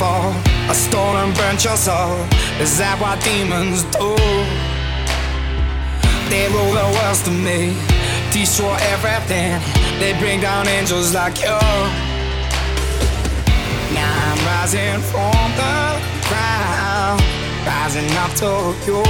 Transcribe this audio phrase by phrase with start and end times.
[0.00, 0.70] unforgivable.
[0.70, 2.16] A stolen burnt your soul.
[2.60, 4.14] Is that what demons do?
[6.30, 7.74] They rule the world to me,
[8.32, 9.60] destroy everything.
[9.98, 11.58] They bring down angels like you.
[13.94, 15.96] Now I'm rising from the
[16.28, 17.22] ground,
[17.64, 19.02] rising up to you.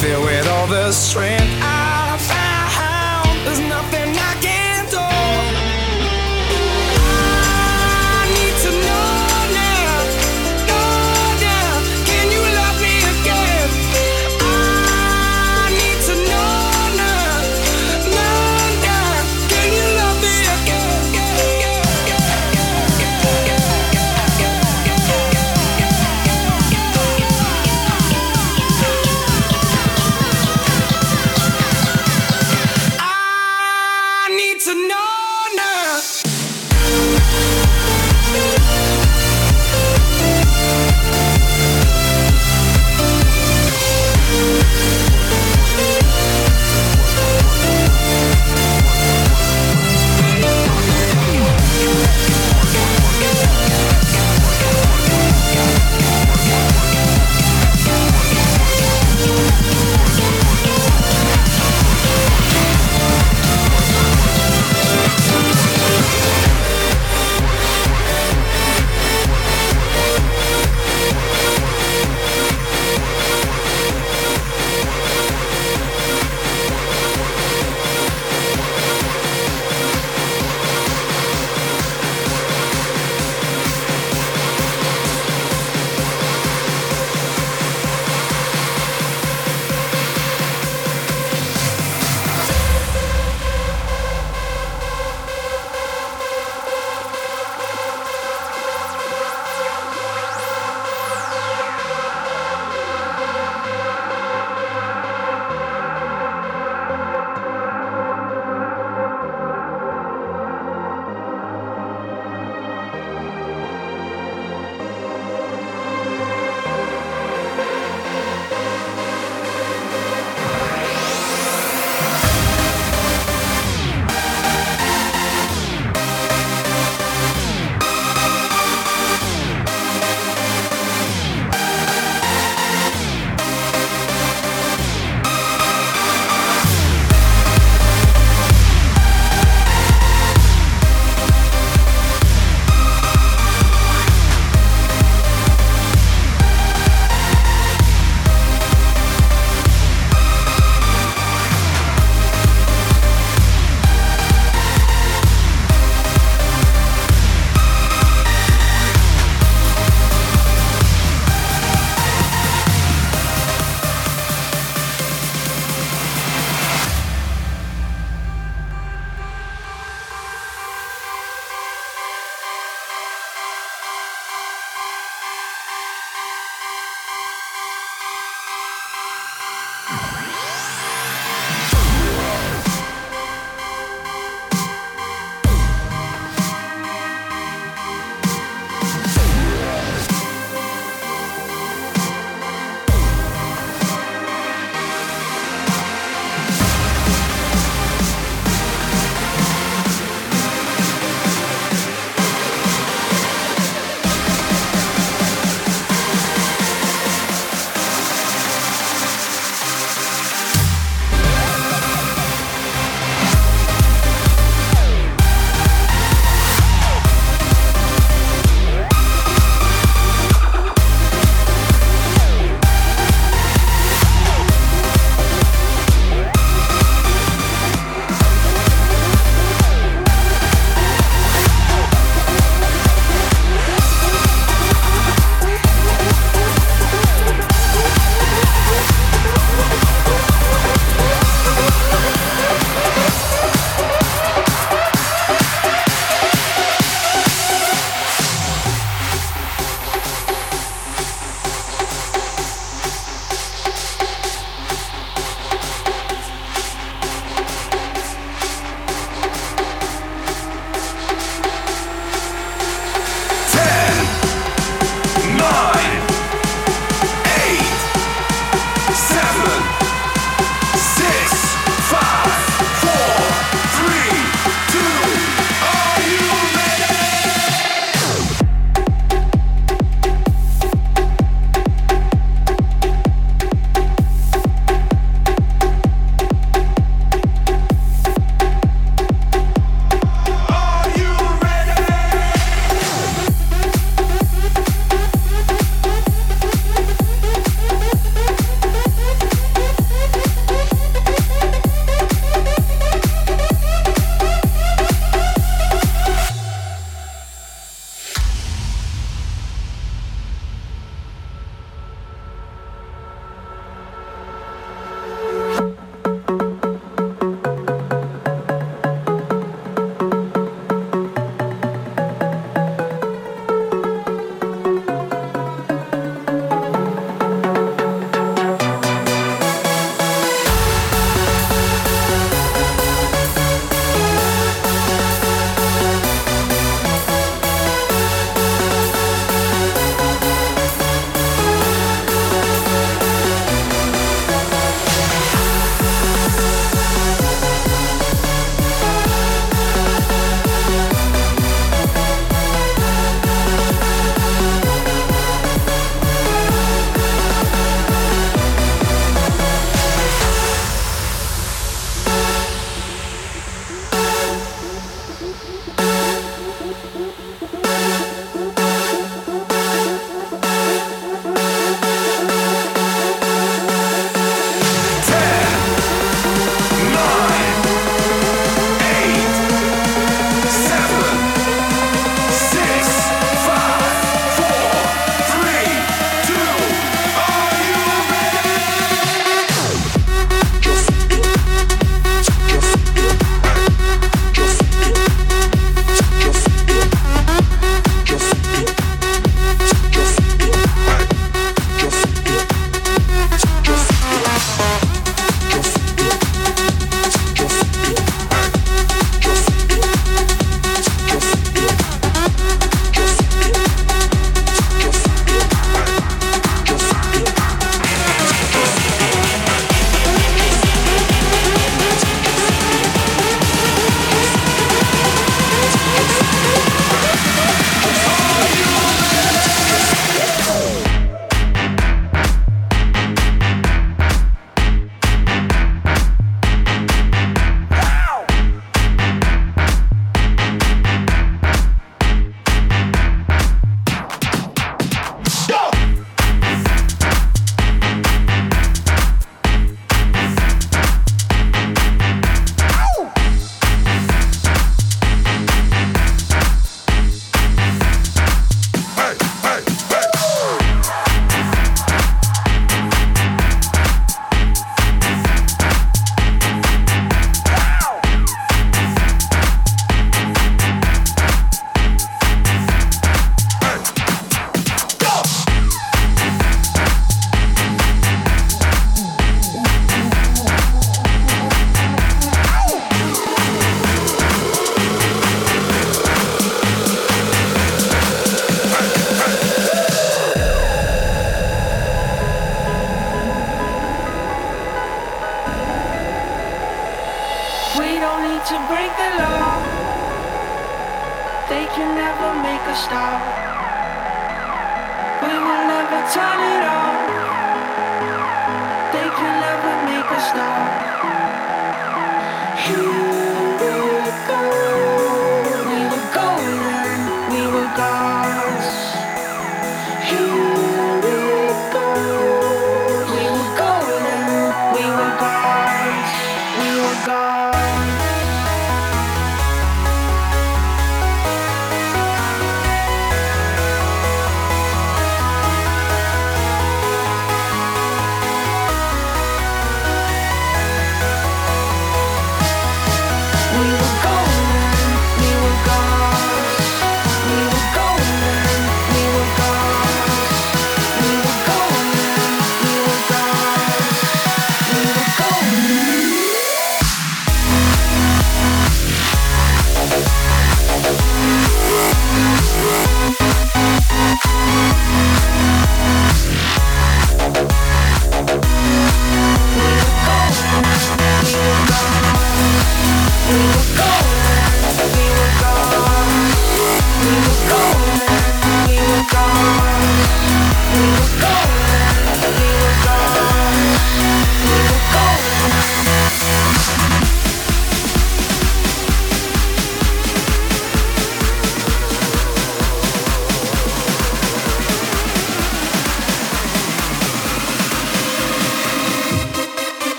[0.00, 1.79] Filled with all the strength I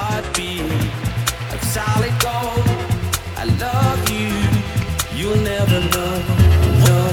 [0.00, 0.62] heartbeat
[1.54, 2.66] of solid gold.
[3.36, 4.30] I love you,
[5.18, 6.14] you'll never know.
[6.84, 7.08] know.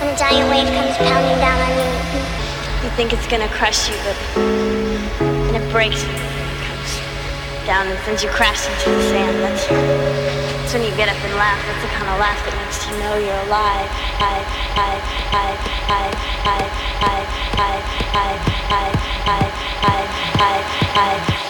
[0.00, 1.90] When a giant wave comes pounding down on you,
[2.84, 4.79] you think it's gonna crush you, but
[5.70, 6.18] breaks and
[6.66, 6.90] comes
[7.66, 9.38] down and sends you crashing to the sand.
[9.38, 11.62] That's, that's when you get up and laugh.
[11.66, 13.90] That's the kind of laugh that makes you know you're alive.
[14.18, 14.42] I,
[14.74, 14.90] I,
[15.30, 15.46] I,
[15.94, 17.78] I, I, I, I, I,
[18.10, 18.34] I,
[18.80, 20.02] I, I,
[20.38, 21.49] I, I, I.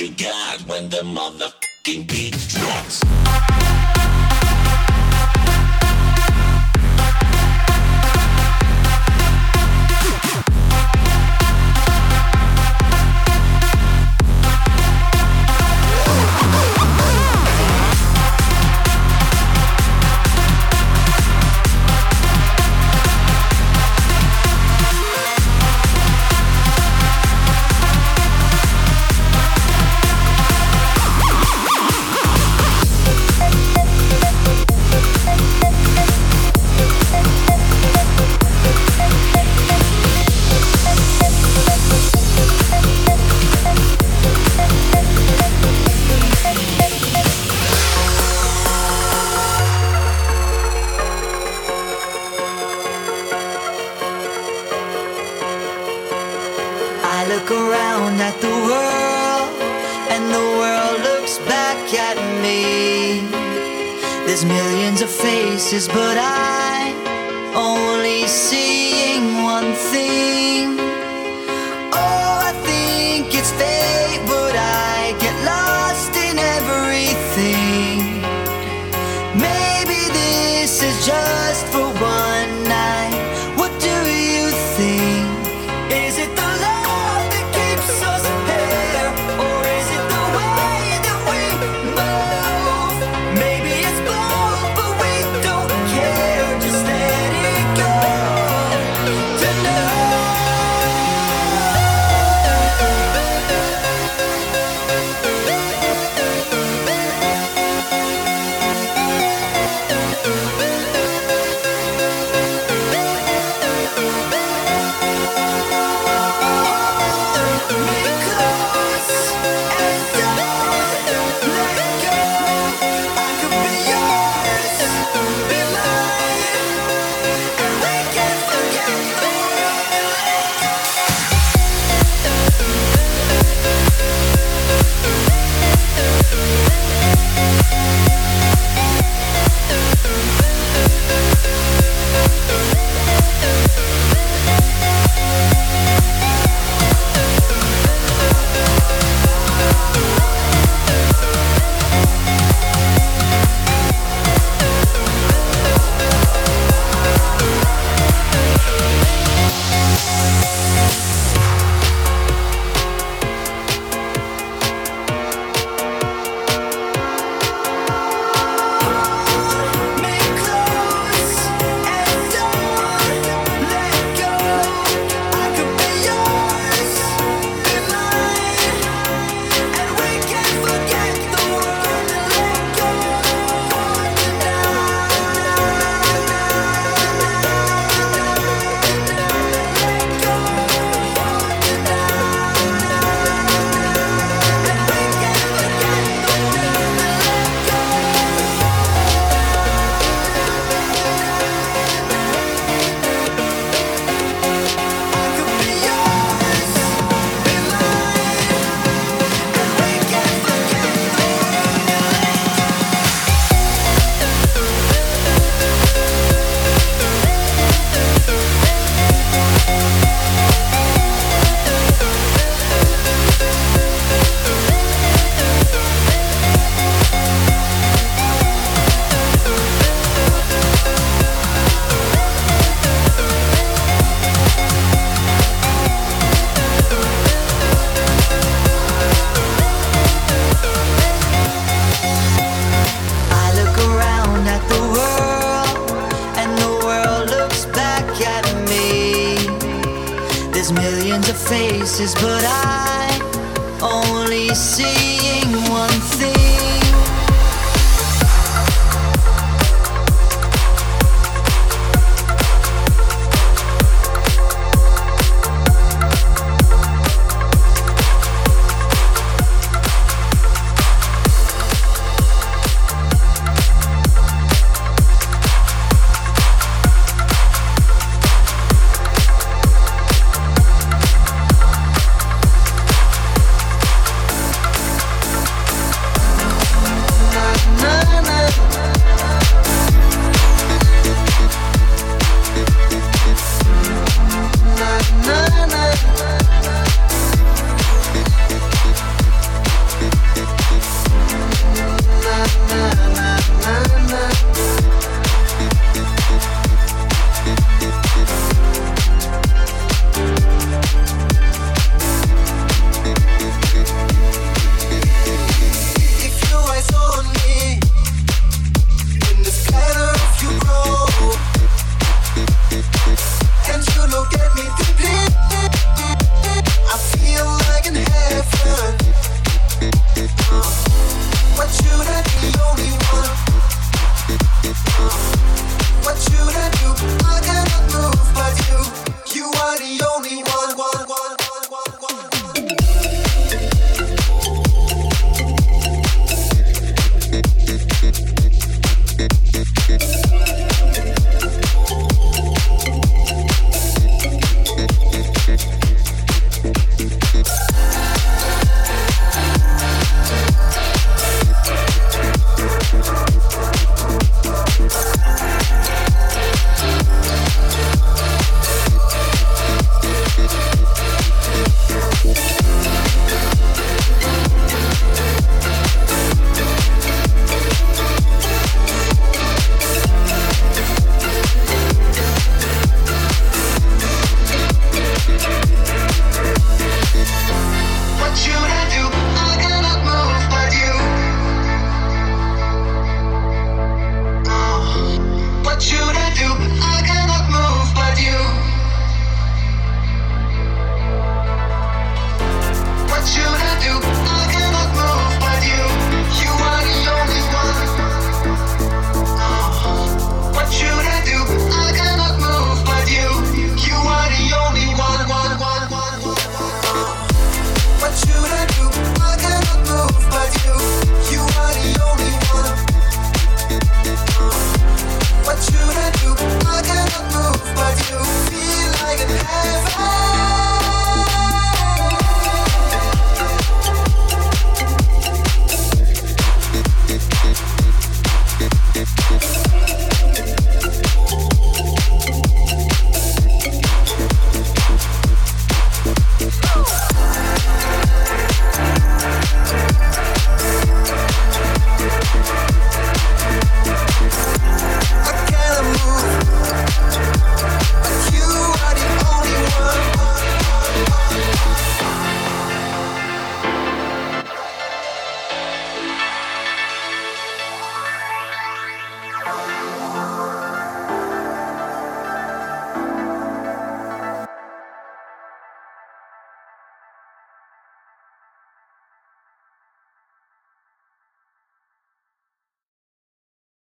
[0.00, 3.77] you got when the motherfucking beat drops.